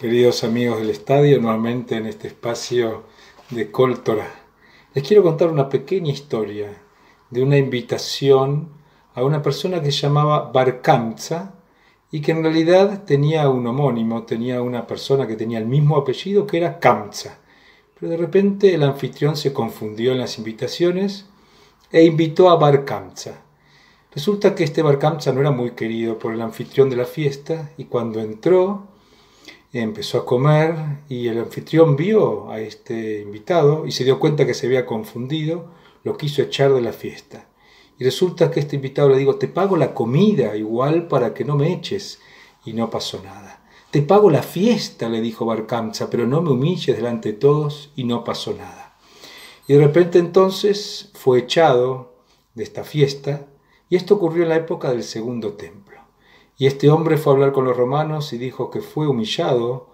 queridos 0.00 0.44
amigos 0.44 0.78
del 0.78 0.88
estadio, 0.88 1.38
nuevamente 1.42 1.94
en 1.94 2.06
este 2.06 2.28
espacio 2.28 3.02
de 3.50 3.70
Kol 3.70 4.00
Les 4.94 5.06
quiero 5.06 5.22
contar 5.22 5.48
una 5.48 5.68
pequeña 5.68 6.10
historia 6.10 6.72
de 7.28 7.42
una 7.42 7.58
invitación 7.58 8.70
a 9.14 9.22
una 9.22 9.42
persona 9.42 9.82
que 9.82 9.92
se 9.92 10.00
llamaba 10.00 10.52
Barkamza 10.52 11.52
y 12.10 12.22
que 12.22 12.32
en 12.32 12.42
realidad 12.42 13.04
tenía 13.04 13.50
un 13.50 13.66
homónimo, 13.66 14.22
tenía 14.22 14.62
una 14.62 14.86
persona 14.86 15.26
que 15.26 15.36
tenía 15.36 15.58
el 15.58 15.66
mismo 15.66 15.98
apellido 15.98 16.46
que 16.46 16.56
era 16.56 16.78
Kamza. 16.78 17.38
Pero 17.98 18.10
de 18.10 18.16
repente 18.16 18.74
el 18.74 18.84
anfitrión 18.84 19.36
se 19.36 19.52
confundió 19.52 20.12
en 20.12 20.18
las 20.20 20.38
invitaciones 20.38 21.26
e 21.92 22.04
invitó 22.04 22.48
a 22.48 22.56
Barkamza. 22.56 23.42
Resulta 24.14 24.54
que 24.54 24.64
este 24.64 24.80
Barkamza 24.80 25.30
no 25.34 25.42
era 25.42 25.50
muy 25.50 25.72
querido 25.72 26.18
por 26.18 26.32
el 26.32 26.40
anfitrión 26.40 26.88
de 26.88 26.96
la 26.96 27.04
fiesta 27.04 27.72
y 27.76 27.84
cuando 27.84 28.20
entró 28.20 28.88
empezó 29.72 30.18
a 30.18 30.26
comer 30.26 30.74
y 31.08 31.28
el 31.28 31.38
anfitrión 31.38 31.96
vio 31.96 32.50
a 32.50 32.60
este 32.60 33.20
invitado 33.20 33.86
y 33.86 33.92
se 33.92 34.04
dio 34.04 34.18
cuenta 34.18 34.46
que 34.46 34.54
se 34.54 34.66
había 34.66 34.86
confundido, 34.86 35.70
lo 36.02 36.16
quiso 36.16 36.42
echar 36.42 36.72
de 36.72 36.80
la 36.80 36.92
fiesta. 36.92 37.46
Y 37.98 38.04
resulta 38.04 38.50
que 38.50 38.60
este 38.60 38.76
invitado 38.76 39.10
le 39.10 39.18
dijo, 39.18 39.36
te 39.36 39.46
pago 39.46 39.76
la 39.76 39.94
comida 39.94 40.56
igual 40.56 41.06
para 41.06 41.34
que 41.34 41.44
no 41.44 41.56
me 41.56 41.72
eches. 41.72 42.18
Y 42.64 42.72
no 42.72 42.90
pasó 42.90 43.22
nada. 43.22 43.62
Te 43.90 44.02
pago 44.02 44.30
la 44.30 44.42
fiesta, 44.42 45.08
le 45.08 45.20
dijo 45.20 45.46
Barcamza, 45.46 46.10
pero 46.10 46.26
no 46.26 46.42
me 46.42 46.50
humilles 46.50 46.96
delante 46.96 47.32
de 47.32 47.38
todos 47.38 47.90
y 47.96 48.04
no 48.04 48.22
pasó 48.24 48.54
nada. 48.54 48.96
Y 49.66 49.74
de 49.74 49.80
repente 49.80 50.18
entonces 50.18 51.10
fue 51.14 51.40
echado 51.40 52.14
de 52.54 52.62
esta 52.62 52.84
fiesta 52.84 53.46
y 53.88 53.96
esto 53.96 54.14
ocurrió 54.14 54.44
en 54.44 54.50
la 54.50 54.56
época 54.56 54.90
del 54.90 55.02
segundo 55.02 55.54
templo. 55.54 55.79
Y 56.60 56.66
este 56.66 56.90
hombre 56.90 57.16
fue 57.16 57.32
a 57.32 57.36
hablar 57.36 57.52
con 57.52 57.64
los 57.64 57.74
romanos 57.74 58.34
y 58.34 58.36
dijo 58.36 58.70
que 58.70 58.82
fue 58.82 59.08
humillado 59.08 59.88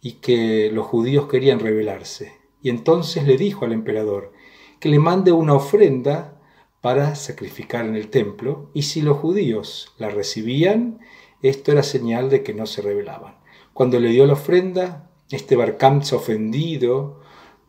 y 0.00 0.12
que 0.20 0.70
los 0.72 0.86
judíos 0.86 1.26
querían 1.26 1.58
rebelarse. 1.58 2.36
Y 2.62 2.70
entonces 2.70 3.26
le 3.26 3.36
dijo 3.36 3.64
al 3.64 3.72
emperador 3.72 4.32
que 4.78 4.88
le 4.88 5.00
mande 5.00 5.32
una 5.32 5.54
ofrenda 5.54 6.40
para 6.80 7.16
sacrificar 7.16 7.86
en 7.86 7.96
el 7.96 8.08
templo, 8.08 8.70
y 8.72 8.82
si 8.82 9.02
los 9.02 9.16
judíos 9.16 9.92
la 9.98 10.10
recibían, 10.10 11.00
esto 11.42 11.72
era 11.72 11.82
señal 11.82 12.30
de 12.30 12.44
que 12.44 12.54
no 12.54 12.66
se 12.66 12.82
rebelaban. 12.82 13.38
Cuando 13.72 13.98
le 13.98 14.10
dio 14.10 14.24
la 14.24 14.34
ofrenda, 14.34 15.10
este 15.28 15.56
Barcamza 15.56 16.14
ofendido 16.14 17.18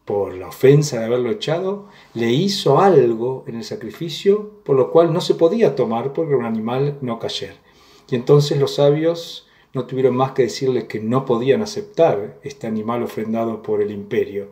por 0.06 0.36
la 0.36 0.50
ofensa 0.50 1.00
de 1.00 1.06
haberlo 1.06 1.32
echado, 1.32 1.90
le 2.14 2.32
hizo 2.32 2.80
algo 2.80 3.46
en 3.48 3.56
el 3.56 3.64
sacrificio 3.64 4.62
por 4.64 4.76
lo 4.76 4.92
cual 4.92 5.12
no 5.12 5.22
se 5.22 5.34
podía 5.34 5.74
tomar 5.74 6.14
porque 6.14 6.34
era 6.34 6.40
un 6.40 6.46
animal 6.46 7.00
no 7.02 7.18
cayer. 7.18 7.64
Y 8.10 8.16
entonces 8.16 8.60
los 8.60 8.76
sabios 8.76 9.48
no 9.74 9.86
tuvieron 9.86 10.16
más 10.16 10.34
que 10.34 10.44
decirle 10.44 10.88
que 10.88 11.00
no 11.00 11.26
podían 11.26 11.62
aceptar 11.62 12.40
este 12.44 12.68
animal 12.68 13.04
ofrendado 13.04 13.64
por 13.64 13.82
el 13.82 13.92
imperio. 13.92 14.50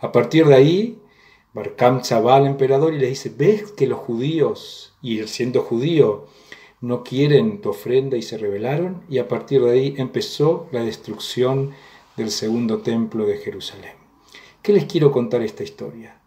A 0.00 0.12
partir 0.12 0.46
de 0.46 0.54
ahí, 0.54 0.98
Barkamza 1.54 2.20
va 2.20 2.36
al 2.36 2.46
emperador 2.46 2.92
y 2.92 2.98
le 2.98 3.06
dice, 3.06 3.32
¿ves 3.34 3.72
que 3.72 3.86
los 3.86 3.98
judíos, 4.00 4.94
y 5.00 5.22
siendo 5.26 5.62
judío, 5.62 6.26
no 6.80 7.02
quieren 7.02 7.60
tu 7.60 7.70
ofrenda 7.70 8.16
y 8.16 8.22
se 8.22 8.36
rebelaron? 8.36 9.02
Y 9.08 9.18
a 9.18 9.28
partir 9.28 9.62
de 9.62 9.70
ahí 9.70 9.94
empezó 9.96 10.68
la 10.72 10.82
destrucción 10.84 11.72
del 12.16 12.30
segundo 12.30 12.78
templo 12.78 13.24
de 13.24 13.38
Jerusalén. 13.38 13.94
¿Qué 14.62 14.72
les 14.72 14.84
quiero 14.84 15.12
contar 15.12 15.42
esta 15.42 15.62
historia? 15.62 16.20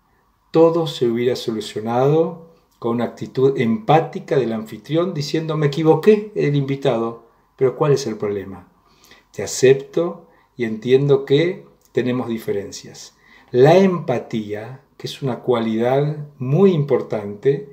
Todo 0.51 0.87
se 0.87 1.07
hubiera 1.07 1.35
solucionado 1.35 2.48
con 2.79 2.95
una 2.95 3.03
actitud 3.03 3.59
empática 3.59 4.37
del 4.37 4.53
anfitrión 4.53 5.13
diciendo 5.13 5.57
me 5.57 5.67
equivoqué 5.67 6.31
el 6.33 6.55
invitado, 6.55 7.25
pero 7.57 7.75
¿cuál 7.75 7.91
es 7.91 8.07
el 8.07 8.17
problema? 8.17 8.69
Te 9.31 9.43
acepto 9.43 10.27
y 10.55 10.63
entiendo 10.63 11.25
que 11.25 11.65
tenemos 11.91 12.29
diferencias. 12.29 13.15
La 13.51 13.77
empatía, 13.77 14.81
que 14.97 15.07
es 15.07 15.21
una 15.21 15.39
cualidad 15.39 16.27
muy 16.37 16.71
importante, 16.71 17.69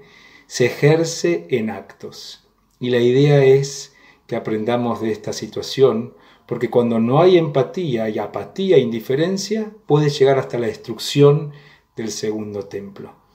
se 0.49 0.67
ejerce 0.67 1.47
en 1.51 1.71
actos. 1.71 2.45
Y 2.81 2.91
la 2.91 2.99
idea 2.99 3.45
es 3.45 3.95
que 4.27 4.37
aprendamos 4.37 5.01
de 5.01 5.13
esta 5.13 5.33
situación, 5.33 6.15
porque 6.47 6.69
cuando 6.71 6.99
no 6.99 7.21
hay 7.21 7.39
empatía 7.39 8.09
y 8.09 8.19
apatía 8.19 8.77
e 8.77 8.81
indiferencia, 8.81 9.73
puede 9.87 10.11
llegar 10.11 10.39
hasta 10.39 10.59
la 10.59 10.67
destrucción 10.67 11.53
del 11.97 12.11
segundo 12.11 12.65
templo 12.67 13.26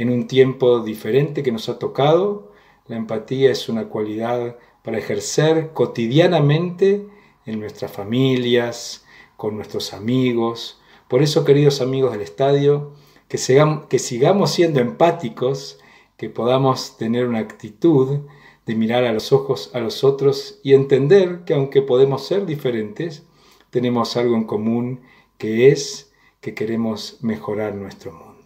en 0.00 0.08
un 0.08 0.26
tiempo 0.26 0.80
diferente 0.80 1.42
que 1.42 1.52
nos 1.52 1.68
ha 1.68 1.78
tocado. 1.78 2.52
La 2.86 2.96
empatía 2.96 3.50
es 3.50 3.68
una 3.68 3.88
cualidad 3.88 4.56
para 4.82 4.96
ejercer 4.96 5.74
cotidianamente 5.74 7.06
en 7.44 7.60
nuestras 7.60 7.92
familias, 7.92 9.04
con 9.36 9.56
nuestros 9.56 9.92
amigos. 9.92 10.80
Por 11.06 11.22
eso, 11.22 11.44
queridos 11.44 11.82
amigos 11.82 12.12
del 12.12 12.22
estadio, 12.22 12.94
que, 13.28 13.36
sigamos 13.36 14.50
siendo 14.50 14.80
empáticos, 14.80 15.78
que 16.16 16.30
podamos 16.30 16.96
tener 16.96 17.28
una 17.28 17.40
actitud 17.40 18.20
de 18.64 18.74
mirar 18.76 19.04
a 19.04 19.12
los 19.12 19.34
ojos 19.34 19.70
a 19.74 19.80
los 19.80 20.02
otros 20.02 20.60
y 20.62 20.72
entender 20.72 21.44
que 21.44 21.52
aunque 21.52 21.82
podemos 21.82 22.26
ser 22.26 22.46
diferentes, 22.46 23.24
tenemos 23.68 24.16
algo 24.16 24.34
en 24.34 24.44
común 24.44 25.02
que 25.36 25.68
es 25.68 26.10
que 26.40 26.54
queremos 26.54 27.18
mejorar 27.20 27.74
nuestro 27.74 28.12
mundo. 28.12 28.39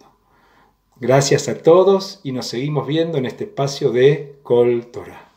Gracias 0.97 1.49
a 1.49 1.61
todos 1.61 2.21
y 2.23 2.31
nos 2.31 2.47
seguimos 2.47 2.87
viendo 2.87 3.17
en 3.17 3.25
este 3.25 3.43
espacio 3.43 3.91
de 3.91 4.39
Col 4.43 4.85
Torah. 4.87 5.29